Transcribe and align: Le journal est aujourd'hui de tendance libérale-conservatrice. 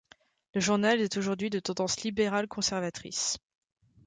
Le 0.55 0.61
journal 0.61 0.99
est 0.99 1.15
aujourd'hui 1.15 1.51
de 1.51 1.59
tendance 1.59 2.01
libérale-conservatrice. 2.01 3.37